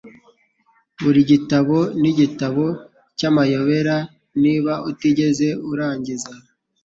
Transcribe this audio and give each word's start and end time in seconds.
Buri 1.01 1.21
gitabo 1.31 1.77
nigitabo 2.01 2.65
cyamayobera 3.17 3.95
niba 4.43 4.73
utigeze 4.89 5.47
urangiza. 5.71 6.33